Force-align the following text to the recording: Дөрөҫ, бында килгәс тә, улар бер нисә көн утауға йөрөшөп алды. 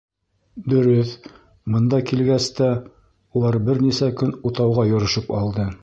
Дөрөҫ, 0.71 1.11
бында 1.75 2.01
килгәс 2.11 2.49
тә, 2.61 2.71
улар 3.41 3.61
бер 3.69 3.87
нисә 3.87 4.13
көн 4.23 4.37
утауға 4.51 4.93
йөрөшөп 4.95 5.35
алды. 5.43 5.73